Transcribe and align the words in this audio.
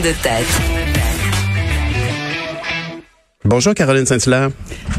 de 0.00 0.12
tête. 0.22 0.91
Bonjour 3.44 3.74
Caroline 3.74 4.06
Saint-Hilaire. 4.06 4.50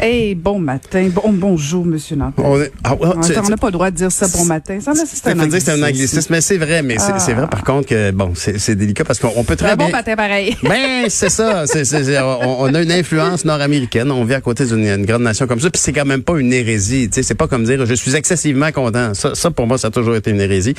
Hey, 0.01 0.35
bon 0.35 0.59
matin. 0.59 1.09
Bon, 1.13 1.31
bonjour, 1.31 1.85
Monsieur 1.85 2.17
Nantel. 2.17 2.43
On 2.45 2.59
est- 2.61 2.73
ah, 2.83 2.93
ouais, 2.93 3.07
On 3.15 3.21
c'est- 3.23 3.39
n'a 3.49 3.55
pas 3.55 3.67
le 3.67 3.71
droit 3.71 3.89
de 3.89 3.95
dire 3.95 4.11
ça 4.11 4.27
bon 4.27 4.43
matin. 4.43 4.79
Ça, 4.81 4.91
c'est 4.95 5.27
un 5.27 5.29
fait 5.29 5.35
dire 5.35 5.35
un 5.39 5.45
anglicisme. 5.45 5.83
anglicisme, 5.83 6.27
mais 6.29 6.41
c'est 6.41 6.57
vrai, 6.57 6.81
mais 6.83 6.97
c'est- 6.99 7.19
c'est 7.19 7.33
vrai 7.33 7.47
par 7.49 7.63
contre 7.63 7.87
que 7.87 8.11
bon, 8.11 8.33
c'est 8.35 8.59
c'est 8.59 8.75
délicat 8.75 9.05
parce 9.05 9.19
qu'on 9.19 9.45
peut 9.45 9.55
très 9.55 9.71
Un 9.71 9.75
bon 9.77 9.85
bien. 9.85 9.95
matin 9.95 10.15
pareil. 10.17 10.57
Ben, 10.63 11.05
c'est 11.07 11.29
ça. 11.29 11.65
c'est 11.67 11.85
c'est- 11.85 12.03
c'est- 12.03 12.19
on, 12.19 12.63
on 12.63 12.73
a 12.73 12.81
une 12.81 12.91
influence 12.91 13.45
nord-américaine. 13.45 14.11
On 14.11 14.25
vit 14.25 14.33
à 14.33 14.41
côté 14.41 14.65
d'une 14.65 14.85
une 14.87 15.05
grande 15.05 15.23
nation 15.23 15.47
comme 15.47 15.61
ça. 15.61 15.69
Puis 15.69 15.81
c'est 15.81 15.93
quand 15.93 16.05
même 16.05 16.21
pas 16.21 16.37
une 16.37 16.51
hérésie. 16.51 17.07
Tu 17.07 17.15
sais, 17.15 17.23
c'est 17.23 17.35
pas 17.35 17.47
comme 17.47 17.63
dire 17.63 17.85
je 17.85 17.93
suis 17.93 18.13
excessivement 18.13 18.73
content. 18.73 19.13
Ça, 19.13 19.35
ça 19.35 19.51
pour 19.51 19.67
moi, 19.67 19.77
ça 19.77 19.87
a 19.87 19.91
toujours 19.91 20.17
été 20.17 20.31
une 20.31 20.41
hérésie. 20.41 20.73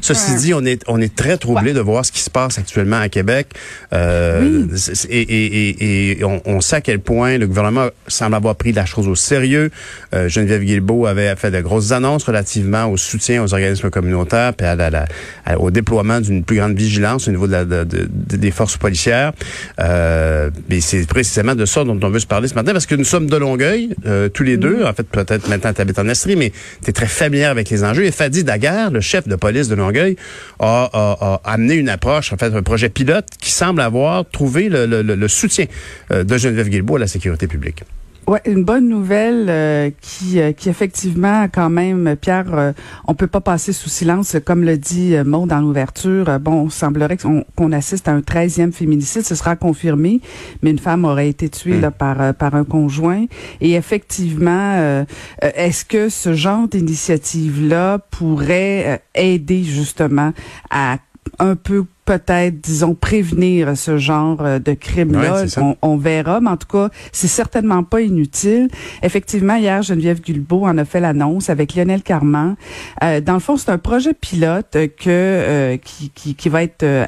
Ceci 0.00 0.32
Ouais. 0.32 0.38
dit, 0.38 0.54
on 0.54 0.64
est 0.64 0.82
on 0.88 0.98
est 0.98 1.14
très 1.14 1.36
troublé 1.36 1.74
de 1.74 1.80
voir 1.80 2.02
ce 2.06 2.12
qui 2.12 2.20
se 2.22 2.30
passe 2.30 2.56
actuellement 2.58 2.98
à 3.00 3.10
Québec. 3.10 3.48
Euh, 3.92 4.64
c'est- 4.74 5.04
et, 5.10 5.20
et, 5.20 5.68
et, 5.68 6.20
et 6.20 6.24
on, 6.24 6.40
on 6.46 6.60
sait 6.62 6.76
à 6.76 6.80
quel 6.80 6.98
point 7.00 7.09
le 7.10 7.44
gouvernement 7.46 7.88
semble 8.06 8.36
avoir 8.36 8.54
pris 8.54 8.72
la 8.72 8.86
chose 8.86 9.08
au 9.08 9.14
sérieux. 9.16 9.70
Euh, 10.14 10.28
Geneviève 10.28 10.62
Guilbeault 10.62 11.06
avait 11.06 11.34
fait 11.36 11.50
de 11.50 11.60
grosses 11.60 11.90
annonces 11.92 12.22
relativement 12.24 12.86
au 12.86 12.96
soutien 12.96 13.42
aux 13.42 13.52
organismes 13.52 13.90
communautaires 13.90 14.54
puis 14.54 14.66
à 14.66 14.76
la- 14.76 14.90
la- 14.90 15.06
à- 15.44 15.58
au 15.58 15.70
déploiement 15.72 16.20
d'une 16.20 16.44
plus 16.44 16.56
grande 16.58 16.76
vigilance 16.76 17.26
au 17.26 17.32
niveau 17.32 17.46
de 17.48 17.52
la, 17.52 17.64
de- 17.64 17.84
de- 17.84 18.08
de- 18.10 18.36
des 18.36 18.50
forces 18.52 18.76
policières. 18.76 19.32
Euh, 19.80 20.50
mais 20.68 20.80
c'est 20.80 21.06
précisément 21.06 21.54
de 21.54 21.64
ça 21.64 21.82
dont 21.84 21.98
on 22.00 22.10
veut 22.10 22.18
se 22.20 22.26
parler 22.26 22.46
ce 22.48 22.54
matin 22.54 22.72
parce 22.72 22.86
que 22.86 22.94
nous 22.94 23.04
sommes 23.04 23.26
de 23.28 23.36
Longueuil, 23.36 23.90
euh, 24.06 24.28
tous 24.28 24.44
les 24.44 24.56
deux. 24.56 24.84
En 24.84 24.92
fait, 24.92 25.06
peut-être 25.08 25.48
maintenant 25.48 25.72
tu 25.72 25.80
habites 25.80 25.98
en 25.98 26.08
Estrie, 26.08 26.36
mais 26.36 26.52
tu 26.84 26.90
es 26.90 26.92
très 26.92 27.06
familière 27.06 27.50
avec 27.50 27.70
les 27.70 27.82
enjeux. 27.82 28.04
Et 28.04 28.12
Fadi 28.12 28.44
Daguerre, 28.44 28.90
le 28.90 29.00
chef 29.00 29.26
de 29.26 29.34
police 29.36 29.68
de 29.68 29.74
Longueuil, 29.74 30.16
a, 30.60 30.88
a- 30.92 31.40
a 31.44 31.52
amené 31.52 31.74
une 31.74 31.88
approche, 31.88 32.32
en 32.32 32.36
fait, 32.36 32.54
un 32.54 32.62
projet 32.62 32.88
pilote 32.88 33.26
qui 33.40 33.50
semble 33.50 33.80
avoir 33.80 34.24
trouvé 34.30 34.68
le, 34.68 34.86
le- 34.86 35.02
le- 35.02 35.16
le 35.16 35.28
soutien 35.28 35.66
euh, 36.12 36.22
de 36.24 36.38
Geneviève 36.38 36.68
Guilbeault 36.68 36.98
la 37.00 37.06
sécurité 37.06 37.46
publique. 37.46 37.84
Ouais, 38.26 38.40
une 38.44 38.62
bonne 38.62 38.88
nouvelle 38.88 39.46
euh, 39.48 39.90
qui, 40.00 40.38
euh, 40.40 40.52
qui 40.52 40.68
effectivement, 40.68 41.48
quand 41.52 41.70
même, 41.70 42.14
Pierre, 42.14 42.54
euh, 42.54 42.72
on 43.08 43.14
peut 43.14 43.26
pas 43.26 43.40
passer 43.40 43.72
sous 43.72 43.88
silence, 43.88 44.36
comme 44.44 44.62
le 44.62 44.78
dit 44.78 45.16
euh, 45.16 45.24
Maud 45.24 45.48
dans 45.48 45.60
l'ouverture. 45.60 46.38
bon, 46.38 46.66
il 46.66 46.70
semblerait 46.70 47.16
qu'on 47.16 47.44
qu'on 47.56 47.72
assiste 47.72 48.06
à 48.06 48.12
un 48.12 48.20
13e 48.20 48.70
féminicide, 48.70 49.22
ce 49.22 49.34
sera 49.34 49.56
confirmé, 49.56 50.20
mais 50.62 50.70
une 50.70 50.78
femme 50.78 51.04
aurait 51.04 51.28
été 51.28 51.48
tuée 51.48 51.78
Mm. 51.78 51.80
là, 51.80 51.90
par, 51.90 52.34
par 52.34 52.54
un 52.54 52.62
conjoint. 52.62 53.24
Et 53.60 53.72
effectivement, 53.72 55.04
est-ce 55.40 55.84
que 55.84 56.08
ce 56.08 56.32
genre 56.32 56.68
d'initiative-là 56.68 57.98
pourrait 58.10 59.02
aider 59.14 59.64
justement 59.64 60.32
à 60.70 60.98
un 61.38 61.56
peu 61.56 61.84
peut-être, 62.10 62.60
disons, 62.60 62.96
prévenir 62.96 63.76
ce 63.76 63.96
genre 63.96 64.38
euh, 64.40 64.58
de 64.58 64.72
crime-là. 64.72 65.44
on, 65.58 65.76
on 65.80 65.96
verra, 65.96 66.40
mais 66.40 66.50
en 66.50 66.56
tout 66.56 66.66
cas, 66.66 66.88
c'est 67.12 67.28
certainement 67.28 67.84
pas 67.84 68.00
inutile. 68.00 68.68
Effectivement, 69.04 69.54
hier, 69.54 69.82
Geneviève 69.82 70.20
Guilbeault 70.20 70.66
en 70.66 70.76
a 70.78 70.84
fait 70.84 70.98
l'annonce 70.98 71.50
avec 71.50 71.76
Lionel 71.76 72.02
Carman. 72.02 72.56
Euh, 73.04 73.20
dans 73.20 73.34
le 73.34 73.38
fond, 73.38 73.56
c'est 73.56 73.70
un 73.70 73.78
projet 73.78 74.12
pilote 74.12 74.72
que 74.72 74.88
euh, 75.06 75.76
qui, 75.76 76.10
qui, 76.10 76.34
qui 76.34 76.48
va 76.48 76.64
être 76.64 76.82
euh, 76.82 77.06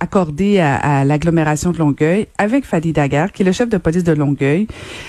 accordé 0.00 0.58
à, 0.60 0.76
à 0.76 1.04
l'agglomération 1.04 1.72
de 1.72 1.78
Longueuil 1.78 2.26
avec 2.38 2.64
Fadi 2.64 2.92
Daguerre, 2.92 3.32
qui 3.32 3.42
est 3.42 3.44
le 3.44 3.52
chef 3.52 3.68
de 3.68 3.78
police 3.78 4.04
de 4.04 4.12
Longueuil 4.12 4.66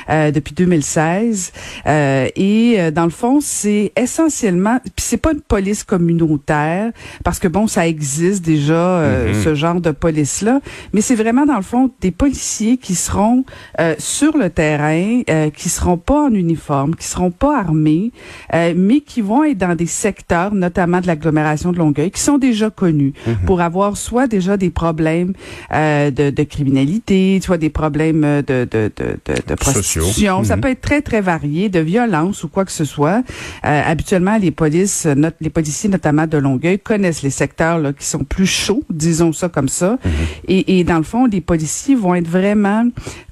euh, 0.10 0.32
depuis 0.32 0.54
2016. 0.54 1.52
Euh, 1.86 2.28
et 2.36 2.76
euh, 2.80 2.92
dans 2.92 3.04
le 3.04 3.10
fond, 3.10 3.40
c'est 3.42 3.92
essentiellement, 3.96 4.80
puis 4.84 4.92
c'est 5.06 5.18
pas 5.18 5.32
une 5.34 5.42
police 5.42 5.84
communautaire, 5.84 6.92
parce 7.24 7.40
que 7.40 7.48
bon, 7.48 7.68
ça 7.68 7.88
existe 7.88 8.44
déjà 8.44 8.74
euh, 8.74 9.34
Mhm. 9.34 9.44
ce 9.44 9.56
genre 9.56 9.82
de 9.82 9.92
police 9.92 10.42
là, 10.42 10.60
mais 10.94 11.02
c'est 11.02 11.16
vraiment 11.16 11.46
dans 11.46 11.56
le 11.58 11.62
fond 11.62 11.92
des 12.02 12.12
policiers 12.12 12.78
qui 12.78 12.96
seront 12.96 13.44
euh, 13.80 13.96
sur 13.98 14.38
le 14.38 14.50
terrain, 14.50 15.22
euh, 15.30 15.50
qui 15.50 15.70
seront 15.70 15.98
pas 15.98 16.26
en 16.28 16.34
uniforme, 16.34 16.96
qui 16.96 17.06
seront 17.08 17.32
pas 17.32 17.58
armés, 17.60 18.12
euh, 18.54 18.74
mais 18.76 19.02
qui 19.02 19.22
vont 19.22 19.44
être 19.44 19.58
dans 19.58 19.76
des 19.76 19.86
secteurs, 19.86 20.54
notamment 20.54 21.02
de 21.02 21.08
l'agglomération 21.08 21.72
de 21.72 21.78
Longueuil, 21.78 22.12
qui 22.12 22.22
sont 22.22 22.38
déjà 22.38 22.70
connus 22.70 23.14
pour 23.46 23.62
avoir 23.62 23.98
soit 23.98 24.28
déjà 24.28 24.58
des 24.58 24.70
problèmes 24.84 25.34
euh, 25.74 26.10
de, 26.20 26.26
de 26.40 26.44
criminalité, 26.44 27.40
soit 27.44 27.58
des 27.58 27.70
problèmes 27.70 28.24
euh, 28.24 28.42
de, 28.42 28.68
de, 28.76 28.92
de, 29.00 29.08
de, 29.26 29.64
Sociaux. 29.64 30.04
prostitution. 30.04 30.44
Ça 30.44 30.56
Mhm. 30.56 30.62
peut 30.62 30.70
être 30.76 30.82
très, 30.90 31.02
très 31.02 31.22
varié, 31.22 31.70
de 31.70 31.80
violence 31.94 32.44
ou 32.44 32.48
quoi 32.48 32.64
que 32.66 32.72
ce 32.72 32.86
soit. 32.86 33.20
Euh, 33.66 33.82
habituellement, 33.92 34.38
les 34.46 34.52
polices, 34.52 35.06
euh, 35.06 35.16
not- 35.16 35.38
les 35.42 35.50
policiers 35.50 35.90
notamment 35.90 36.28
de 36.28 36.38
Longueuil 36.38 36.80
connaissent 36.80 37.24
les 37.24 37.36
secteurs 37.44 37.78
là, 37.80 37.92
qui 37.94 38.06
sont 38.06 38.24
plus 38.36 38.48
chauds, 38.64 38.84
disons 39.06 39.34
ça 39.34 39.48
comme 39.50 39.70
ça. 39.82 39.98
et, 40.48 40.80
et 40.80 40.84
dans 40.84 40.98
le 40.98 41.04
fond, 41.12 41.26
les 41.26 41.42
policiers 41.42 41.96
vont 41.96 42.16
être 42.16 42.28
vraiment 42.40 42.84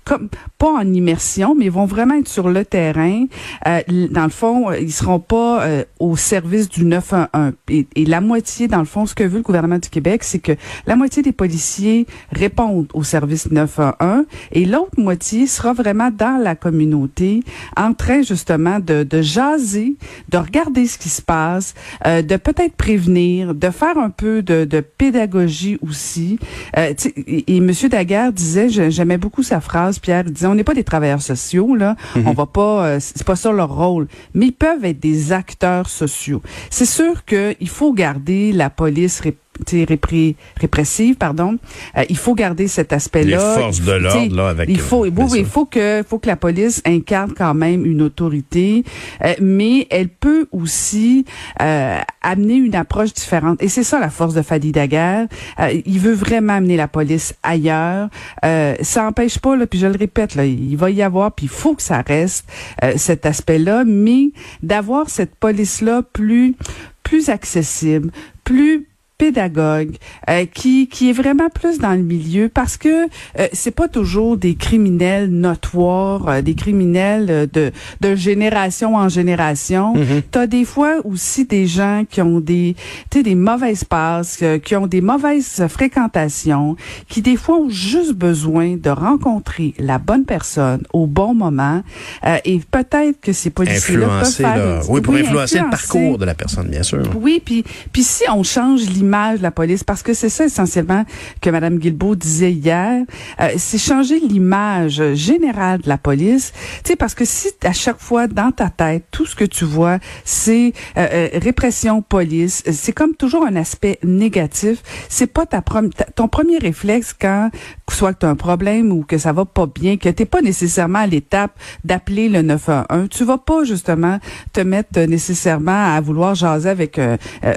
comme 0.08 0.30
pas 0.58 0.72
en 0.72 0.94
immersion, 0.94 1.54
mais 1.56 1.66
ils 1.66 1.72
vont 1.72 1.86
vraiment 1.86 2.16
être 2.16 2.28
sur 2.30 2.50
le 2.50 2.64
terrain. 2.64 3.26
Euh, 3.68 3.82
dans 4.12 4.24
le 4.24 4.30
fond, 4.30 4.70
euh, 4.72 4.80
ils 4.80 4.92
seront 4.94 5.20
pas 5.20 5.64
euh, 5.64 5.84
au 6.00 6.16
service 6.16 6.70
du 6.70 6.86
911. 6.86 7.54
Et, 7.70 7.88
et 7.96 8.06
la 8.06 8.22
moitié, 8.22 8.68
dans 8.68 8.80
le 8.80 8.86
fond, 8.86 9.06
ce 9.06 9.14
que 9.16 9.24
veut 9.24 9.38
le 9.38 9.44
gouvernement 9.44 9.80
du 9.80 9.90
Québec, 9.90 10.24
c'est 10.24 10.40
que 10.40 10.54
la 10.86 10.96
moitié 10.96 11.22
des 11.24 11.32
policiers 11.32 12.06
répondent 12.32 12.88
au 12.94 13.04
service 13.04 13.52
911 13.52 14.26
et 14.52 14.66
l'autre 14.66 14.98
moitié 15.00 15.46
sera 15.48 15.74
vraiment 15.74 16.10
dans 16.12 16.42
la 16.42 16.56
communauté, 16.56 17.42
en 17.76 17.94
train 17.94 18.22
justement 18.22 18.80
de, 18.80 19.04
de 19.04 19.22
jaser, 19.22 19.96
de 20.30 20.38
regarder 20.38 20.88
ce 20.88 20.98
qui 20.98 21.10
se 21.10 21.22
passe, 21.22 21.74
euh, 22.06 22.22
de 22.22 22.38
peut-être 22.38 22.76
prévenir, 22.76 23.54
de 23.54 23.70
faire 23.70 23.98
un 23.98 24.10
peu 24.10 24.42
de, 24.42 24.64
de 24.66 24.80
pédagogie 24.80 25.78
aussi. 25.82 26.40
Euh, 26.78 26.94
et, 27.28 27.56
et 27.56 27.60
Monsieur 27.60 27.90
Daguerre 27.90 28.32
disait, 28.32 28.70
j'ai- 28.70 28.92
j'aimais 28.92 29.18
beaucoup 29.18 29.44
sa 29.44 29.60
phrase, 29.60 29.97
Pierre, 30.00 30.24
disait, 30.24 30.48
on 30.48 30.56
n'est 30.56 30.64
pas 30.64 30.74
des 30.74 30.84
travailleurs 30.84 31.22
sociaux, 31.22 31.76
là, 31.76 31.96
on 32.26 32.32
va 32.34 32.46
pas, 32.46 32.86
euh, 32.86 32.98
c'est 33.00 33.24
pas 33.26 33.36
ça 33.36 33.52
leur 33.52 33.76
rôle, 33.76 34.08
mais 34.34 34.48
ils 34.48 34.52
peuvent 34.54 34.84
être 34.86 35.00
des 35.00 35.32
acteurs 35.34 35.90
sociaux. 35.90 36.42
C'est 36.70 36.86
sûr 36.86 37.26
qu'il 37.26 37.70
faut 37.70 37.94
garder 37.94 38.52
la 38.52 38.70
police 38.70 39.20
ré- 39.20 39.38
répré- 39.66 40.36
répressive, 40.60 41.16
pardon. 41.16 41.58
Euh, 41.98 42.04
il 42.10 42.18
faut 42.18 42.36
garder 42.36 42.68
cet 42.68 42.94
aspect-là. 42.94 43.56
Les 43.56 43.62
forces 43.62 43.82
de 43.82 43.92
l'ordre, 43.92 44.36
là, 44.36 44.50
avec, 44.50 44.70
Il 44.70 44.80
faut, 44.80 45.06
euh, 45.06 45.12
il 45.36 45.46
faut 45.46 45.66
que, 45.66 46.04
faut 46.08 46.20
que 46.20 46.28
la 46.28 46.36
police 46.36 46.82
incarne 46.86 47.34
quand 47.36 47.54
même 47.54 47.86
une 47.86 48.02
autorité, 48.02 48.84
euh, 49.24 49.34
mais 49.42 49.88
elle 49.90 50.10
peut 50.10 50.48
aussi 50.52 51.26
euh, 51.62 51.98
amener 52.22 52.56
une 52.56 52.76
approche 52.76 53.14
différente. 53.14 53.62
Et 53.62 53.68
c'est 53.70 53.84
ça 53.84 54.00
la 54.00 54.10
force 54.10 54.34
de 54.34 54.42
Fadi 54.42 54.72
Daguerre. 54.72 55.28
Euh, 55.60 55.82
il 55.86 56.00
veut 56.00 56.14
vraiment 56.14 56.54
amener 56.54 56.78
la 56.78 56.88
police 56.88 57.34
ailleurs. 57.44 58.10
Euh, 58.46 58.76
ça 58.82 59.04
n'empêche 59.04 59.40
pas, 59.40 59.56
là, 59.56 59.66
puis 59.68 59.80
je 59.80 59.88
le 59.88 59.98
répète, 59.98 60.36
là, 60.36 60.46
il 60.46 60.76
va 60.78 60.90
y 60.90 61.02
avoir, 61.02 61.32
puis 61.32 61.46
il 61.46 61.50
faut 61.50 61.76
que 61.76 61.82
ça 61.82 62.02
reste 62.06 62.46
euh, 62.84 62.94
cet 62.98 63.26
aspect-là, 63.26 63.84
mais 63.86 64.32
d'avoir 64.64 65.10
cette 65.10 65.36
police-là 65.36 66.02
plus, 66.14 66.56
plus 67.04 67.30
accessible, 67.30 68.12
plus 68.44 68.88
pédagogue 69.18 69.96
euh, 70.30 70.46
qui 70.54 70.88
qui 70.88 71.10
est 71.10 71.14
vraiment 71.14 71.50
plus 71.50 71.80
dans 71.80 71.94
le 71.94 72.04
milieu 72.04 72.50
parce 72.50 72.78
que 72.78 73.06
euh, 73.40 73.48
c'est 73.54 73.72
pas 73.72 73.88
toujours 73.88 74.38
des 74.38 74.56
criminels 74.56 75.30
notoires 75.30 76.28
euh, 76.30 76.42
des 76.42 76.54
criminels 76.54 77.28
euh, 77.30 77.48
de 77.52 77.72
de 78.02 78.16
génération 78.16 78.96
en 78.96 79.10
génération 79.10 79.96
Mhm. 79.96 80.22
t'as 80.32 80.48
des 80.48 80.66
fois 80.66 80.96
aussi 81.04 81.46
des 81.46 81.66
gens 81.68 82.04
qui 82.10 82.22
ont 82.22 82.40
des 82.40 82.76
tu 83.10 83.24
des 83.24 83.36
mauvaises 83.36 83.84
passes 83.84 84.40
euh, 84.44 84.60
qui 84.60 84.76
ont 84.76 84.88
des 84.88 85.02
mauvaises 85.02 85.66
fréquentations 85.68 86.76
qui 87.10 87.22
des 87.22 87.36
fois 87.38 87.58
ont 87.58 87.70
juste 87.70 88.14
besoin 88.14 88.76
de 88.78 88.90
rencontrer 88.90 89.74
la 89.80 89.98
bonne 89.98 90.26
personne 90.26 90.84
au 90.94 91.08
bon 91.08 91.34
moment 91.34 91.82
euh, 92.26 92.38
et 92.46 92.60
peut-être 92.60 93.20
que 93.22 93.34
ces 93.34 93.50
policiers 93.50 93.98
là 93.98 94.06
peuvent 94.08 94.18
Influencer, 94.18 94.44
faire 94.44 94.58
là. 94.58 94.80
Oui, 94.90 95.02
pour 95.02 95.14
oui, 95.14 95.22
influencer 95.22 95.60
le 95.60 95.70
parcours 95.70 96.18
de 96.18 96.26
la 96.26 96.34
personne, 96.36 96.68
bien 96.68 96.84
sûr. 96.84 97.04
Oui, 97.20 97.42
puis 97.44 97.64
puis 97.92 98.04
si 98.04 98.24
on 98.30 98.44
change 98.44 98.82
l'image 98.90 99.07
de 99.38 99.42
la 99.42 99.52
police, 99.52 99.84
parce 99.84 100.04
que 100.04 100.14
c'est 100.14 100.30
ça 100.30 100.46
essentiellement 100.46 101.06
que 101.42 101.50
Madame 101.50 101.78
Guilbeault 101.78 102.16
disait 102.16 102.52
hier, 102.52 103.04
euh, 103.40 103.50
c'est 103.58 103.78
changer 103.78 104.20
l'image 104.20 105.02
générale 105.14 105.82
de 105.82 105.90
la 105.90 105.98
police. 105.98 106.52
Tu 106.84 106.92
sais, 106.92 106.96
parce 106.96 107.16
que 107.16 107.26
si 107.26 107.48
à 107.64 107.74
chaque 107.74 108.00
fois 108.00 108.28
dans 108.28 108.52
ta 108.52 108.70
tête 108.70 109.06
tout 109.12 109.26
ce 109.26 109.36
que 109.36 109.46
tu 109.46 109.66
vois 109.66 110.00
c'est 110.26 110.74
euh, 110.98 111.08
euh, 111.12 111.30
répression 111.42 112.02
police, 112.02 112.64
c'est 112.72 112.94
comme 112.94 113.16
toujours 113.16 113.46
un 113.46 113.56
aspect 113.56 114.00
négatif. 114.04 114.80
C'est 115.10 115.32
pas 115.32 115.46
ta, 115.46 115.62
prom- 115.62 115.92
ton 116.16 116.28
premier 116.28 116.58
réflexe 116.58 117.14
quand 117.20 117.50
soit 117.90 118.14
que 118.14 118.20
tu 118.20 118.26
as 118.26 118.30
un 118.30 118.36
problème 118.36 118.92
ou 118.92 119.04
que 119.04 119.18
ça 119.18 119.32
va 119.34 119.46
pas 119.46 119.66
bien, 119.66 119.98
que 119.98 120.10
t'es 120.10 120.26
pas 120.26 120.42
nécessairement 120.42 121.00
à 121.00 121.08
l'étape 121.08 121.52
d'appeler 121.84 122.30
le 122.30 122.42
911. 122.42 123.08
Tu 123.10 123.24
vas 123.24 123.38
pas 123.38 123.64
justement 123.64 124.20
te 124.54 124.62
mettre 124.62 125.00
nécessairement 125.02 125.96
à 125.96 126.02
vouloir 126.02 126.36
jaser 126.36 126.70
avec 126.70 127.00
euh, 127.00 127.18
euh, 127.44 127.54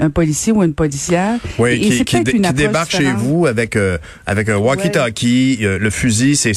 un, 0.00 0.04
un 0.06 0.10
policier 0.10 0.52
ou 0.52 0.62
une 0.62 0.74
policière. 0.74 1.38
Oui, 1.58 1.72
Et- 1.72 2.04
qui, 2.04 2.24
qui, 2.24 2.40
débarque 2.40 2.90
chez 2.90 3.12
vous 3.12 3.46
avec 3.46 3.76
euh, 3.76 3.98
avec 4.26 4.48
un 4.48 4.56
walkie-talkie, 4.58 5.58
euh, 5.62 5.78
le 5.78 5.90
fusil, 5.90 6.36
c'est 6.36 6.52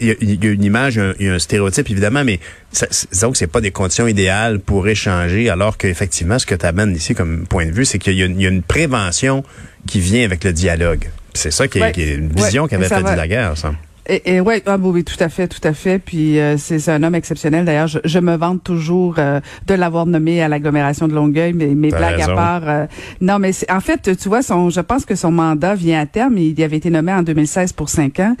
il 0.00 0.08
y, 0.08 0.10
a- 0.46 0.50
une 0.52 0.64
image, 0.64 1.00
il 1.18 1.26
y 1.26 1.28
a 1.28 1.34
un 1.34 1.38
stéréotype 1.38 1.90
évidemment, 1.90 2.24
mais 2.24 2.38
ça, 2.70 2.86
que 2.86 3.36
c'est 3.36 3.46
pas 3.46 3.60
des 3.60 3.70
conditions 3.70 4.06
idéales 4.06 4.60
pour 4.60 4.86
échanger, 4.88 5.50
alors 5.50 5.76
qu'effectivement 5.78 6.38
ce 6.38 6.46
que 6.46 6.54
tu 6.54 6.64
amènes 6.66 6.94
ici 6.94 7.14
comme 7.14 7.46
point 7.46 7.66
de 7.66 7.72
vue, 7.72 7.84
c'est 7.84 7.98
qu'il 7.98 8.14
y 8.14 8.22
a 8.22 8.26
une 8.26 8.62
prévention 8.62 9.42
qui 9.86 10.00
vient 10.00 10.24
avec 10.24 10.44
le 10.44 10.52
dialogue. 10.52 11.08
C'est 11.34 11.50
ça 11.50 11.68
qui 11.68 11.78
est, 11.78 12.14
une 12.14 12.28
vision 12.28 12.66
qu'avait 12.66 12.88
fait 12.88 13.00
la 13.00 13.28
guerre, 13.28 13.56
ça. 13.56 13.72
Et, 14.08 14.34
et 14.34 14.40
ouais, 14.40 14.62
ah, 14.66 14.76
oui, 14.80 15.04
tout 15.04 15.16
à 15.20 15.28
fait, 15.28 15.46
tout 15.46 15.60
à 15.62 15.72
fait. 15.72 16.00
Puis 16.00 16.40
euh, 16.40 16.56
c'est 16.58 16.88
un 16.88 17.02
homme 17.04 17.14
exceptionnel. 17.14 17.64
D'ailleurs, 17.64 17.86
je, 17.86 18.00
je, 18.04 18.18
me 18.18 18.36
vante 18.36 18.64
toujours 18.64 19.16
euh, 19.18 19.40
de 19.66 19.74
l'avoir 19.74 20.06
nommé 20.06 20.42
à 20.42 20.48
l'agglomération 20.48 21.06
de 21.06 21.14
Longueuil, 21.14 21.52
mais 21.52 21.68
mes 21.68 21.90
blagues 21.90 22.20
à 22.20 22.34
part. 22.34 22.62
Euh, 22.68 22.86
non, 23.20 23.38
mais 23.38 23.52
en 23.70 23.80
fait, 23.80 24.16
tu 24.16 24.28
vois, 24.28 24.42
son, 24.42 24.70
je 24.70 24.80
pense 24.80 25.04
que 25.04 25.14
son 25.14 25.30
mandat 25.30 25.76
vient 25.76 26.00
à 26.00 26.06
terme. 26.06 26.36
Il 26.38 26.60
avait 26.62 26.78
été 26.78 26.90
nommé 26.90 27.12
en 27.12 27.22
2016 27.22 27.72
pour 27.74 27.88
cinq 27.88 28.18
ans. 28.18 28.34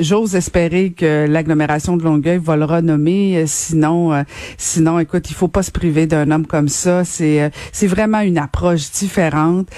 J'ose 0.00 0.34
espérer 0.34 0.90
que 0.90 1.26
l'agglomération 1.28 1.96
de 1.96 2.02
Longueuil 2.02 2.38
va 2.38 2.56
le 2.56 2.64
renommer. 2.64 3.44
sinon, 3.46 4.24
sinon, 4.58 4.98
écoute, 4.98 5.30
il 5.30 5.34
faut 5.34 5.48
pas 5.48 5.62
se 5.62 5.70
priver 5.70 6.06
d'un 6.06 6.30
homme 6.30 6.46
comme 6.46 6.68
ça. 6.68 7.04
C'est 7.04 7.50
c'est 7.72 7.86
vraiment 7.86 8.20
une 8.20 8.38
approche 8.38 8.90
différente. 8.90 9.68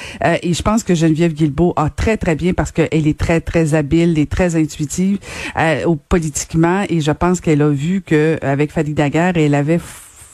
et 0.42 0.52
je 0.54 0.62
pense 0.62 0.82
que 0.84 0.94
Geneviève 0.94 1.34
Guilbeault 1.34 1.74
a 1.76 1.90
très 1.90 2.16
très 2.16 2.34
bien 2.34 2.54
parce 2.54 2.72
qu'elle 2.72 3.06
est 3.06 3.18
très 3.18 3.40
très 3.40 3.74
habile 3.74 4.18
et 4.18 4.26
très 4.26 4.56
intuitive 4.56 5.17
euh, 5.56 5.94
politiquement 6.08 6.84
et 6.88 7.00
je 7.00 7.12
pense 7.12 7.40
qu'elle 7.40 7.62
a 7.62 7.68
vu 7.68 8.00
que 8.00 8.38
avec 8.42 8.72
Fadi 8.72 8.94
Daguerre, 8.94 9.36
elle 9.36 9.54
avait 9.54 9.80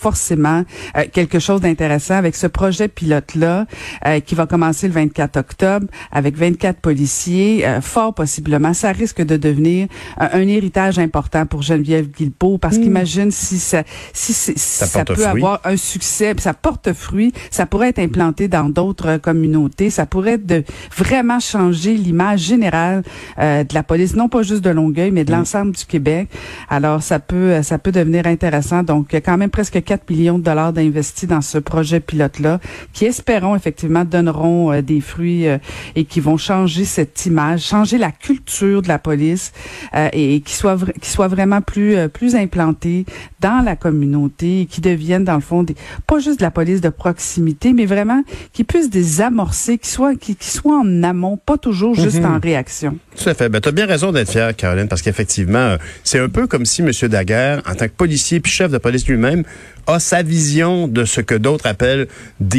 forcément 0.05 0.65
euh, 0.99 1.05
quelque 1.11 1.39
chose 1.39 1.63
d'intéressant 1.63 2.17
avec 2.17 2.37
ce 2.37 2.47
projet 2.47 2.89
pilote-là 2.89 3.65
euh, 4.07 4.21
qui 4.21 4.35
va 4.35 4.47
commencer 4.47 4.87
le 4.87 4.93
24 4.93 5.39
octobre 5.39 5.87
avec 6.13 6.37
24 6.37 6.79
policiers. 6.81 7.67
Euh, 7.67 7.81
fort 7.81 8.13
possiblement, 8.13 8.75
ça 8.75 8.93
risque 8.93 9.23
de 9.23 9.39
devenir 9.39 9.89
un 10.19 10.47
héritage 10.47 10.99
important 10.99 11.47
pour 11.47 11.63
Geneviève 11.63 12.11
Guilbeault 12.11 12.59
parce 12.59 12.77
hmm. 12.77 12.83
qu'imagine 12.83 13.31
si 13.31 13.59
ça, 13.59 13.83
si, 14.13 14.35
ça, 14.35 15.07
peut 15.07 15.25
avoir 15.25 15.61
un 15.65 15.79
succès, 15.79 16.35
ça 16.37 16.53
porte 16.53 16.93
fruit, 16.93 17.33
ça 17.51 17.65
pourrait 17.65 17.89
être 17.89 17.99
implanté 17.99 18.47
dans 18.47 18.69
d'autres 18.69 19.17
communautés, 19.17 19.89
ça 19.89 20.05
pourrait 20.05 20.37
de 20.37 20.65
vraiment 20.95 21.41
changer 21.41 21.95
l'image 21.95 22.41
générale 22.41 23.03
de 23.39 23.75
la 23.75 23.83
police, 23.83 24.15
non 24.15 24.29
pas 24.29 24.43
juste 24.43 24.63
de 24.63 24.71
Longueuil, 24.71 25.13
mais 25.13 25.25
de 25.25 25.33
hmm. 25.33 25.37
l'ensemble 25.37 25.73
du 25.73 25.87
Québec. 25.87 26.29
Alors 26.69 27.03
ça 27.03 27.21
peut, 27.21 27.63
ça 27.63 27.79
peut 27.79 27.93
devenir 27.93 28.27
intéressant. 28.27 28.83
Donc 28.83 29.15
quand 29.15 29.39
même 29.39 29.51
presque 29.51 29.83
4 29.83 29.94
millions 30.09 30.39
de 30.39 30.45
dollars 30.45 30.73
d'investis 30.73 31.29
dans 31.29 31.41
ce 31.41 31.59
projet 31.59 32.01
pilote-là, 32.01 32.61
qui 32.93 33.05
espérons 33.05 33.57
effectivement 33.57 34.05
donneront 34.05 34.73
euh, 34.73 34.83
des 34.83 35.01
fruits 35.01 35.49
euh, 35.49 35.59
et 35.95 36.05
qui 36.05 36.21
vont 36.21 36.37
changer 36.37 36.85
cette 36.85 37.27
image, 37.27 37.63
changer 37.63 37.99
la 37.99 38.11
culture 38.11 38.83
de 38.83 38.89
la 38.89 38.99
police 38.99 39.53
euh, 39.95 40.09
et, 40.13 40.41
qui 40.41 40.55
soit 40.55 40.79
qui 41.01 41.11
soit 41.11 41.29
vraiment 41.29 41.61
plus 41.61 41.97
plus 42.09 42.35
implantée 42.35 43.05
dans 43.41 43.65
la 43.65 43.77
communauté 43.77 44.63
et 44.63 44.67
qui 44.67 44.81
deviennent 44.81 45.25
dans 45.25 45.35
le 45.35 45.41
fond 45.41 45.63
des, 45.63 45.75
pas 46.07 46.19
juste 46.19 46.41
de 46.41 46.45
la 46.45 46.51
police 46.51 46.81
de 46.81 46.89
proximité, 46.89 47.73
mais 47.73 47.87
vraiment 47.87 48.23
qui 48.53 48.65
puissent 48.65 48.91
désamorcer, 48.91 49.79
qui 49.79 49.89
soit 49.89 50.17
qui, 50.17 50.37
qui 50.37 50.51
soit 50.51 50.79
en 50.79 51.03
amont, 51.03 51.37
pas 51.37 51.59
toujours 51.59 51.95
juste 51.95 52.21
mhm. 52.21 52.37
en 52.37 52.39
réaction. 52.41 52.99
Tout 53.17 53.29
à 53.29 53.35
fait. 53.35 53.49
Ben, 53.49 53.61
tu 53.61 53.69
as 53.69 53.73
bien 53.73 53.87
raison 53.87 54.13
d'être 54.13 54.31
fier, 54.31 54.55
Caroline, 54.57 54.89
parce 54.89 55.03
qu'effectivement, 55.03 55.77
c'est 56.03 56.19
un 56.19 56.29
peu 56.29 56.47
comme 56.47 56.67
si 56.67 56.83
M. 56.83 56.91
Daguerre, 57.09 57.63
en 57.67 57.75
tant 57.75 57.87
que 57.87 57.93
policier 57.93 58.41
puis 58.41 58.53
chef 58.53 58.71
de 58.71 58.79
police 58.79 59.07
lui-même, 59.07 59.45
a 59.87 59.99
sa 59.99 60.23
vision 60.23 60.89
de 60.89 61.05
ce 61.05 61.21
que 61.21 61.35
d'autres 61.35 61.67
appellent 61.67 62.07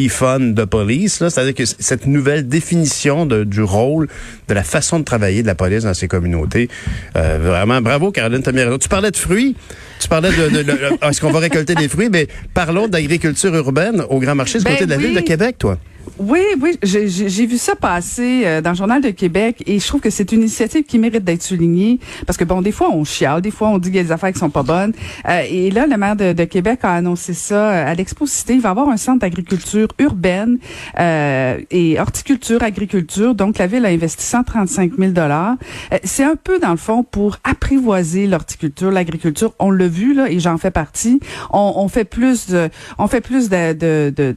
fun 0.10 0.40
de 0.40 0.66
police, 0.66 1.16
c'est-à-dire 1.18 1.54
que 1.54 1.66
cette 1.66 2.06
nouvelle 2.06 2.48
définition 2.48 3.26
de, 3.26 3.44
du 3.44 3.62
rôle, 3.62 4.08
de 4.48 4.54
la 4.54 4.64
façon 4.64 5.00
de 5.00 5.04
travailler 5.06 5.42
de 5.42 5.48
la 5.48 5.56
police 5.56 5.84
dans 5.84 5.94
ces 5.94 6.08
communautés. 6.08 6.70
Euh, 7.16 7.38
vraiment, 7.42 7.82
bravo 7.82 8.12
Caroline, 8.12 8.42
t'as 8.42 8.52
bien 8.52 8.66
raison. 8.66 8.78
Tu 8.78 8.90
parlais 8.90 9.12
de 9.12 9.18
fruits, 9.18 9.56
tu 10.00 10.08
parlais 10.08 10.30
de, 10.30 10.64
de, 10.64 10.76
est-ce 11.10 11.22
qu'on 11.22 11.32
va 11.32 11.40
récolter 11.40 11.76
des 11.76 11.88
fruits, 11.88 12.10
mais 12.12 12.28
parlons 12.54 12.88
d'agriculture 12.88 13.54
urbaine 13.56 14.04
au 14.10 14.20
Grand 14.20 14.36
Marché 14.36 14.60
du 14.60 14.64
ben 14.64 14.74
côté 14.74 14.86
de 14.86 14.92
la 14.92 14.98
ville 14.98 15.16
de 15.16 15.22
Québec, 15.22 15.58
toi. 15.58 15.78
Oui, 16.18 16.42
oui, 16.62 16.78
j'ai 16.82 17.46
vu 17.46 17.58
ça 17.58 17.76
passer 17.76 18.44
euh, 18.46 18.62
dans 18.62 18.72
le 18.72 18.76
Journal 18.76 19.02
de 19.02 19.10
Québec 19.10 19.64
et 19.66 19.80
je 19.80 19.88
trouve 19.88 20.02
que 20.02 20.10
c'est 20.10 20.32
une 20.32 20.42
initiative 20.42 20.84
qui 20.84 20.98
mérite 20.98 21.24
d'être 21.24 21.44
soulignée 21.44 22.00
parce 22.26 22.38
que 22.38 22.44
bon, 22.44 22.62
des 22.62 22.72
fois 22.72 22.90
on 22.92 23.04
chiale, 23.04 23.42
des 23.42 23.52
fois 23.52 23.70
on 23.70 23.78
dit 23.78 23.90
qu'il 23.90 23.98
y 23.98 24.00
a 24.00 24.04
des 24.04 24.12
affaires 24.12 24.32
qui 24.32 24.40
sont 24.40 24.50
pas 24.50 24.64
bonnes. 24.64 24.94
Euh, 25.28 25.42
et 25.50 25.72
là, 25.72 25.88
le 25.88 25.98
maire 25.98 26.16
de, 26.16 26.34
de, 26.34 26.44
Québec 26.46 26.80
a 26.84 26.94
annoncé 26.94 27.34
ça 27.34 27.72
euh, 27.72 27.92
à 27.92 27.94
l'Expo 27.96 28.26
Cité. 28.28 28.54
Il 28.54 28.62
va 28.62 28.70
avoir 28.70 28.90
un 28.90 28.98
centre 28.98 29.20
d'agriculture 29.20 29.88
urbaine 30.00 30.58
et 30.98 31.98
horticulture, 32.00 32.64
agriculture. 32.64 33.36
Donc 33.36 33.58
la 33.58 33.68
ville 33.68 33.86
a 33.86 33.90
investi 33.90 34.24
135 34.24 34.94
000 34.98 35.12
dollars. 35.12 35.56
c'est 36.04 36.24
un 36.24 36.36
peu 36.36 36.60
dans 36.60 36.72
le 36.72 36.78
fond 36.78 37.04
pour 37.04 37.38
apprivoiser 37.44 38.28
l'horticulture, 38.28 38.92
l'agriculture. 38.92 39.54
On 39.60 39.72
l'a 39.72 39.88
vu 39.88 40.14
là 40.14 40.30
et 40.30 40.40
j'en 40.40 40.58
fais 40.58 40.72
partie. 40.72 41.20
On, 41.52 41.74
on, 41.76 41.88
fait 41.88 42.06
plus 42.06 42.48
de, 42.48 42.70
on 42.98 43.08
fait 43.08 43.22
plus 43.22 43.50
de 43.50 43.74
de 43.74 44.36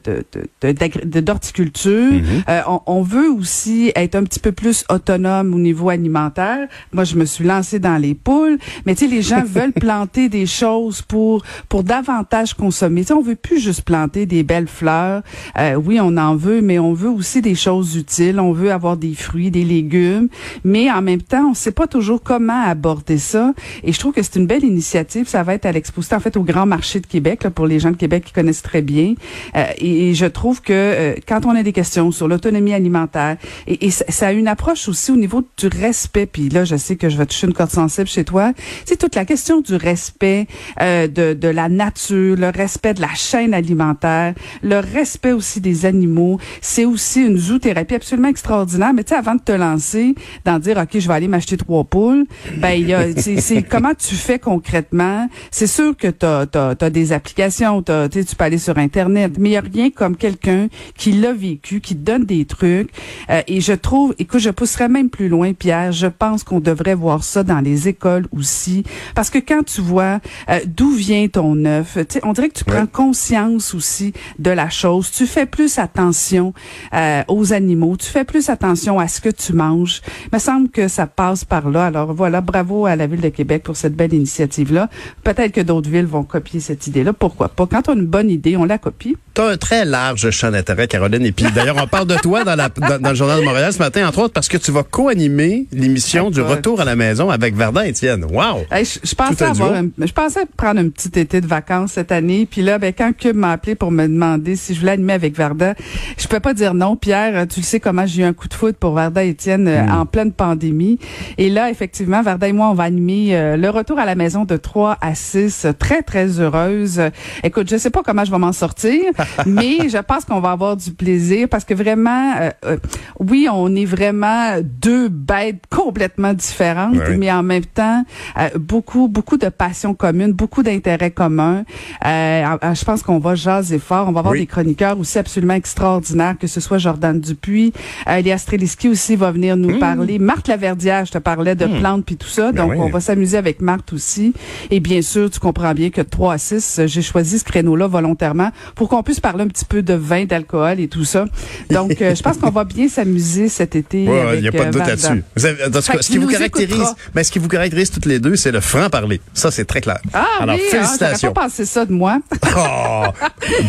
de 1.05 1.19
Mhm. 1.63 2.43
Euh, 2.49 2.61
on, 2.85 3.01
veut 3.01 3.29
aussi 3.31 3.91
être 3.95 4.15
un 4.15 4.23
petit 4.23 4.39
peu 4.39 4.51
plus 4.51 4.83
autonome 4.89 5.53
au 5.53 5.57
niveau 5.57 5.89
alimentaire. 5.89 6.67
Moi, 6.91 7.03
je 7.03 7.15
me 7.15 7.25
suis 7.25 7.45
lancée 7.45 7.79
dans 7.79 7.97
les 7.97 8.13
poules, 8.13 8.57
mais 8.85 8.95
tu 8.95 9.05
sais, 9.05 9.15
les 9.15 9.21
gens 9.21 9.43
veulent 9.45 9.73
planter 9.73 10.29
des 10.29 10.45
choses 10.45 11.01
pour 11.01 11.43
pour 11.67 11.83
davantage 11.83 12.53
consommer. 12.53 13.01
Tu 13.01 13.07
sais, 13.07 13.13
on 13.13 13.21
veut 13.21 13.35
plus 13.35 13.59
juste 13.59 13.83
planter 13.83 14.25
des 14.25 14.43
belles 14.43 14.67
fleurs. 14.67 15.21
Euh, 15.57 15.75
oui, 15.75 15.99
on 16.01 16.17
en 16.17 16.35
veut, 16.35 16.61
mais 16.61 16.79
on 16.79 16.93
veut 16.93 17.09
aussi 17.09 17.41
des 17.41 17.55
choses 17.55 17.95
utiles. 17.95 18.39
On 18.39 18.51
veut 18.51 18.71
avoir 18.71 18.97
des 18.97 19.13
fruits, 19.13 19.51
des 19.51 19.63
légumes, 19.63 20.29
mais 20.63 20.91
en 20.91 21.01
même 21.01 21.21
temps, 21.21 21.51
on 21.51 21.53
sait 21.53 21.71
pas 21.71 21.87
toujours 21.87 22.21
comment 22.21 22.61
aborder 22.63 23.17
ça. 23.17 23.53
Et 23.83 23.93
je 23.93 23.99
trouve 23.99 24.13
que 24.13 24.23
c'est 24.23 24.35
une 24.35 24.47
belle 24.47 24.63
initiative. 24.63 25.27
Ça 25.27 25.43
va 25.43 25.53
être 25.53 25.65
à 25.65 25.71
l'exposition, 25.71 26.17
en 26.17 26.19
fait, 26.19 26.37
au 26.37 26.43
Grand 26.43 26.65
Marché 26.65 26.99
de 26.99 27.07
Québec, 27.07 27.43
là, 27.43 27.49
pour 27.49 27.67
les 27.67 27.79
gens 27.79 27.91
de 27.91 27.97
Québec 27.97 28.23
qui 28.25 28.33
connaissent 28.33 28.61
très 28.61 28.81
bien. 28.81 29.13
Euh, 29.55 29.65
et, 29.77 30.13
je 30.13 30.25
trouve 30.25 30.61
que 30.61 31.15
quand 31.27 31.45
on 31.45 31.48
des 31.53 31.73
questions 31.73 32.11
sur 32.11 32.27
l'autonomie 32.27 32.73
alimentaire. 32.73 33.37
Et, 33.67 33.91
ça, 33.91 34.27
a 34.27 34.31
une 34.31 34.47
approche 34.47 34.87
aussi 34.87 35.11
au 35.11 35.15
niveau 35.15 35.43
du 35.57 35.67
respect. 35.67 36.25
Puis 36.25 36.49
là, 36.49 36.65
je 36.65 36.75
sais 36.75 36.95
que 36.95 37.09
je 37.09 37.17
vais 37.17 37.25
toucher 37.25 37.47
une 37.47 37.53
corde 37.53 37.71
sensible 37.71 38.07
chez 38.07 38.23
toi. 38.23 38.53
C'est 38.85 38.97
toute 38.97 39.15
la 39.15 39.25
question 39.25 39.61
du 39.61 39.75
respect 39.75 40.47
euh, 40.81 41.07
de, 41.07 41.33
de 41.33 41.47
la 41.47 41.69
nature, 41.69 42.35
le 42.37 42.49
respect 42.49 42.93
de 42.93 43.01
la 43.01 43.13
chaîne 43.15 43.53
alimentaire, 43.53 44.33
le 44.63 44.79
respect 44.79 45.31
aussi 45.31 45.61
des 45.61 45.85
animaux. 45.85 46.39
C'est 46.61 46.85
aussi 46.85 47.21
une 47.21 47.37
zoothérapie 47.37 47.95
absolument 47.95 48.29
extraordinaire. 48.29 48.93
Mais 48.93 49.03
tu 49.03 49.09
sais, 49.09 49.15
avant 49.15 49.35
de 49.35 49.41
te 49.41 49.51
lancer, 49.51 50.15
d'en 50.45 50.59
dire, 50.59 50.77
OK, 50.77 50.99
je 50.99 51.07
vais 51.07 51.13
aller 51.13 51.27
m'acheter 51.27 51.57
trois 51.57 51.83
poules, 51.83 52.25
ben, 52.57 52.71
il 52.71 52.87
y 52.87 52.93
a, 52.93 53.05
c'est 53.15 53.63
comment 53.69 53.93
tu 53.93 54.15
fais 54.15 54.39
concrètement? 54.39 55.27
C'est 55.51 55.67
sûr 55.67 55.95
que 55.95 56.07
tu 56.07 56.25
as, 56.25 56.89
des 56.89 57.13
applications, 57.13 57.83
as, 57.87 58.09
tu 58.09 58.35
peux 58.35 58.43
aller 58.43 58.57
sur 58.57 58.77
Internet, 58.77 59.33
mais 59.37 59.49
il 59.49 59.51
n'y 59.51 59.57
a 59.57 59.61
rien 59.61 59.89
comme 59.89 60.15
quelqu'un 60.15 60.67
qui 60.95 61.11
l'a 61.13 61.33
vu 61.39 61.79
qui 61.81 61.95
donne 61.95 62.25
des 62.25 62.45
trucs. 62.45 62.89
Euh, 63.29 63.41
et 63.47 63.61
je 63.61 63.73
trouve, 63.73 64.13
écoute, 64.19 64.39
je 64.39 64.49
pousserais 64.49 64.89
même 64.89 65.09
plus 65.09 65.29
loin, 65.29 65.53
Pierre. 65.53 65.91
Je 65.91 66.07
pense 66.07 66.43
qu'on 66.43 66.59
devrait 66.59 66.95
voir 66.95 67.23
ça 67.23 67.43
dans 67.43 67.59
les 67.59 67.87
écoles 67.87 68.27
aussi, 68.31 68.83
parce 69.15 69.29
que 69.29 69.39
quand 69.39 69.63
tu 69.63 69.81
vois 69.81 70.19
euh, 70.49 70.59
d'où 70.65 70.91
vient 70.91 71.27
ton 71.27 71.65
œuf, 71.65 71.97
on 72.23 72.33
dirait 72.33 72.49
que 72.49 72.57
tu 72.57 72.65
prends 72.65 72.87
conscience 72.87 73.73
aussi 73.73 74.13
de 74.37 74.51
la 74.51 74.69
chose. 74.69 75.11
Tu 75.11 75.25
fais 75.25 75.45
plus 75.45 75.79
attention 75.79 76.53
euh, 76.93 77.23
aux 77.27 77.53
animaux. 77.53 77.95
Tu 77.97 78.07
fais 78.07 78.25
plus 78.25 78.49
attention 78.49 78.99
à 78.99 79.07
ce 79.07 79.21
que 79.21 79.29
tu 79.29 79.53
manges. 79.53 80.01
Il 80.25 80.29
me 80.33 80.39
semble 80.39 80.69
que 80.69 80.87
ça 80.87 81.07
passe 81.07 81.45
par 81.45 81.69
là. 81.69 81.85
Alors 81.85 82.13
voilà, 82.13 82.41
bravo 82.41 82.85
à 82.85 82.95
la 82.95 83.07
ville 83.07 83.21
de 83.21 83.29
Québec 83.29 83.63
pour 83.63 83.77
cette 83.77 83.95
belle 83.95 84.13
initiative-là. 84.13 84.89
Peut-être 85.23 85.51
que 85.51 85.61
d'autres 85.61 85.89
villes 85.89 86.05
vont 86.05 86.23
copier 86.23 86.59
cette 86.59 86.87
idée-là. 86.87 87.13
Pourquoi 87.13 87.49
pas? 87.49 87.67
Quand 87.67 87.89
on 87.89 87.93
a 87.93 87.95
une 87.95 88.05
bonne 88.05 88.29
idée, 88.29 88.57
on 88.57 88.65
la 88.65 88.77
copie. 88.77 89.17
Tu 89.33 89.41
as 89.41 89.45
un 89.45 89.57
très 89.57 89.85
large 89.85 90.29
champ 90.31 90.51
d'intérêt, 90.51 90.87
Caroline, 90.87 91.25
et 91.29 91.31
puis 91.31 91.45
d'ailleurs, 91.53 91.77
on 91.79 91.85
parle 91.85 92.07
de 92.07 92.15
toi 92.15 92.43
dans, 92.43 92.55
la, 92.55 92.69
dans, 92.69 93.09
le 93.09 93.13
Journal 93.13 93.39
de 93.39 93.45
Montréal 93.45 93.71
ce 93.71 93.77
matin, 93.77 94.07
entre 94.07 94.17
autres, 94.17 94.33
parce 94.33 94.47
que 94.47 94.57
tu 94.57 94.71
vas 94.71 94.81
co-animer 94.81 95.67
l'émission 95.71 96.31
du 96.31 96.41
Retour 96.41 96.81
à 96.81 96.85
la 96.85 96.95
maison 96.95 97.29
avec 97.29 97.55
Verdun 97.55 97.83
Étienne. 97.83 98.25
Wow! 98.25 98.65
je, 98.71 99.13
pensais 99.13 99.43
avoir 99.43 99.73
je 99.99 100.11
pensais 100.11 100.47
prendre 100.57 100.79
un 100.79 100.89
petit 100.89 101.19
été 101.19 101.39
de 101.39 101.45
vacances 101.45 101.91
cette 101.91 102.11
année. 102.11 102.47
Puis 102.49 102.63
là, 102.63 102.79
ben, 102.79 102.93
quand 102.97 103.15
Cube 103.15 103.35
m'a 103.35 103.51
appelé 103.51 103.75
pour 103.75 103.91
me 103.91 104.07
demander 104.07 104.55
si 104.55 104.73
je 104.73 104.79
voulais 104.79 104.93
animer 104.93 105.13
avec 105.13 105.37
Verdun, 105.37 105.75
je 106.17 106.27
peux 106.27 106.39
pas 106.39 106.55
dire 106.55 106.73
non, 106.73 106.95
Pierre. 106.95 107.47
Tu 107.47 107.59
le 107.59 107.65
sais 107.65 107.79
comment 107.79 108.07
j'ai 108.07 108.23
eu 108.23 108.25
un 108.25 108.33
coup 108.33 108.47
de 108.47 108.55
foot 108.55 108.75
pour 108.75 108.95
Verdun 108.95 109.21
Étienne 109.21 109.67
euh, 109.67 109.83
hmm. 109.83 109.91
en 109.91 110.05
pleine 110.07 110.31
pandémie. 110.31 110.97
Et 111.37 111.51
là, 111.51 111.69
effectivement, 111.69 112.23
Verdun 112.23 112.47
et 112.47 112.53
moi, 112.53 112.71
on 112.71 112.73
va 112.73 112.85
animer 112.85 113.37
euh, 113.37 113.55
le 113.55 113.69
Retour 113.69 113.99
à 113.99 114.05
la 114.05 114.15
maison 114.15 114.45
de 114.45 114.57
3 114.57 114.97
à 114.99 115.13
6. 115.13 115.67
Très, 115.77 116.01
très 116.01 116.39
heureuse. 116.39 116.99
Écoute, 117.43 117.69
je 117.69 117.77
sais 117.77 117.91
pas 117.91 118.01
comment 118.03 118.25
je 118.25 118.31
vais 118.31 118.39
m'en 118.39 118.51
sortir, 118.51 118.99
mais 119.45 119.89
je 119.89 119.99
pense 119.99 120.25
qu'on 120.25 120.39
va 120.39 120.49
avoir 120.49 120.75
du 120.75 120.91
plaisir 120.91 121.18
parce 121.49 121.65
que 121.65 121.73
vraiment, 121.73 122.33
euh, 122.39 122.49
euh, 122.65 122.77
oui, 123.19 123.47
on 123.51 123.75
est 123.75 123.85
vraiment 123.85 124.57
deux 124.63 125.09
bêtes 125.09 125.63
complètement 125.69 126.33
différentes, 126.33 126.95
mais 127.17 127.31
en 127.31 127.43
même 127.43 127.65
temps, 127.65 128.03
euh, 128.37 128.49
beaucoup, 128.57 129.07
beaucoup 129.07 129.37
de 129.37 129.49
passions 129.49 129.93
communes, 129.93 130.33
beaucoup 130.33 130.63
d'intérêts 130.63 131.11
communs. 131.11 131.63
je 132.03 132.85
pense 132.85 133.03
qu'on 133.03 133.19
va 133.19 133.35
jaser 133.35 133.79
fort. 133.79 134.07
On 134.07 134.11
va 134.11 134.19
avoir 134.19 134.33
des 134.33 134.45
chroniqueurs 134.45 134.99
aussi 134.99 135.17
absolument 135.17 135.53
extraordinaires, 135.53 136.35
que 136.39 136.47
ce 136.47 136.59
soit 136.59 136.77
Jordan 136.77 137.19
Dupuis, 137.19 137.73
Léa 138.07 138.37
Streliski 138.37 138.89
aussi 138.89 139.15
va 139.15 139.31
venir 139.31 139.57
nous 139.57 139.75
mmh. 139.75 139.79
parler. 139.79 140.19
Marthe 140.19 140.47
Laverdière, 140.47 141.05
je 141.05 141.11
te 141.11 141.17
parlais 141.17 141.55
de 141.55 141.65
mmh. 141.65 141.79
plantes 141.79 142.05
puis 142.05 142.17
tout 142.17 142.27
ça, 142.27 142.51
ben 142.51 142.67
donc 142.67 142.79
on 142.79 142.89
va 142.89 142.99
s'amuser 142.99 143.37
avec 143.37 143.61
Marthe 143.61 143.93
aussi. 143.93 144.33
Et 144.71 144.79
bien 144.79 145.01
sûr, 145.01 145.29
tu 145.29 145.39
comprends 145.39 145.73
bien 145.73 145.89
que 145.89 146.01
3 146.01 146.33
à 146.33 146.37
6, 146.37 146.81
j'ai 146.85 147.01
choisi 147.01 147.39
ce 147.39 147.43
créneau-là 147.43 147.87
volontairement 147.87 148.51
pour 148.75 148.89
qu'on 148.89 149.03
puisse 149.03 149.19
parler 149.19 149.43
un 149.43 149.47
petit 149.47 149.65
peu 149.65 149.81
de 149.81 149.93
vin, 149.93 150.25
d'alcool 150.25 150.79
et 150.79 150.87
tout 150.87 150.98
tout 150.99 151.05
ça. 151.05 151.25
Donc, 151.69 152.01
euh, 152.01 152.13
je 152.13 152.21
pense 152.21 152.37
qu'on 152.37 152.49
va 152.49 152.65
bien 152.65 152.89
s'amuser 152.89 153.47
cet 153.47 153.75
été. 153.77 154.03
Il 154.03 154.41
n'y 154.41 154.47
a 154.49 154.51
pas 154.51 154.65
de 154.65 154.71
doute 154.71 154.85
là-dessus. 154.85 155.23
Ce 155.37 156.11
qui 156.11 156.17
vous 156.17 156.27
caractérise, 156.27 156.93
mais 157.15 157.23
ce 157.23 157.31
qui 157.31 157.39
vous 157.39 157.47
caractérise 157.47 157.89
toutes 157.89 158.05
les 158.05 158.19
deux, 158.19 158.35
c'est 158.35 158.51
le 158.51 158.59
franc-parler. 158.59 159.21
Ça, 159.33 159.49
c'est 159.49 159.65
très 159.65 159.79
clair. 159.79 159.99
Ah, 160.13 160.25
Alors, 160.41 160.55
oui, 160.55 160.61
félicitations. 160.69 161.29
Hein, 161.29 161.33
pas 161.33 161.43
pensé 161.43 161.65
ça 161.65 161.85
de 161.85 161.93
moi. 161.93 162.19
oh, 162.57 163.03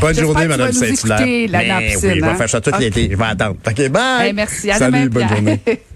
bonne 0.00 0.18
journée, 0.18 0.49
Madame 0.49 0.72
Saint-Hilaire. 0.72 1.20
Oui, 1.20 1.49
je 2.02 2.25
vais 2.25 2.34
faire 2.34 2.50
ça 2.50 2.60
tout 2.60 2.72
l'été. 2.80 3.08
Je 3.12 3.16
vais 3.16 3.25
attendre. 3.25 3.56
OK, 3.64 3.88
bye. 3.90 4.32
merci. 4.32 4.70
À 4.70 4.78
Salut, 4.78 5.08
bonne 5.08 5.28
journée. 5.28 5.60